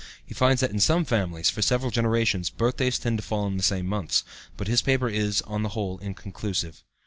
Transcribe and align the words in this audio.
He 0.25 0.33
finds 0.33 0.61
that 0.61 0.71
in 0.71 0.79
some 0.79 1.05
families, 1.05 1.51
for 1.51 1.61
several 1.61 1.91
generations, 1.91 2.49
birthdays 2.49 2.97
tend 2.97 3.19
to 3.19 3.21
fall 3.23 3.45
in 3.45 3.57
the 3.57 3.61
same 3.61 3.85
months, 3.85 4.23
but 4.57 4.65
his 4.67 4.81
paper 4.81 5.07
is, 5.09 5.43
on 5.43 5.61
the 5.61 5.69
whole, 5.77 5.99
inconclusive. 5.99 6.83